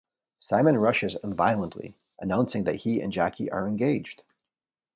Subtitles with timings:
[0.39, 4.23] Simon rushes in violently, announcing that he and Jackie are engaged.